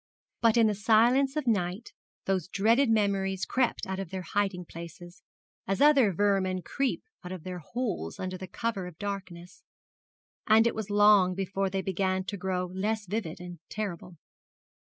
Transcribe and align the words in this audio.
But 0.41 0.57
in 0.57 0.65
the 0.65 0.73
silence 0.73 1.35
of 1.35 1.45
night 1.45 1.93
those 2.25 2.47
dreaded 2.47 2.89
memories 2.89 3.45
crept 3.45 3.85
out 3.85 3.99
of 3.99 4.09
their 4.09 4.23
hiding 4.23 4.65
places, 4.65 5.21
as 5.67 5.79
other 5.79 6.11
vermin 6.11 6.63
creep 6.63 7.03
out 7.23 7.31
of 7.31 7.43
their 7.43 7.59
holes 7.59 8.19
under 8.19 8.39
cover 8.47 8.87
of 8.87 8.97
darkness, 8.97 9.61
and 10.47 10.65
it 10.65 10.73
was 10.73 10.89
long 10.89 11.35
before 11.35 11.69
they 11.69 11.83
began 11.83 12.23
to 12.23 12.35
grow 12.35 12.65
less 12.65 13.05
vivid 13.05 13.39
and 13.39 13.59
less 13.59 13.65
terrible. 13.69 14.17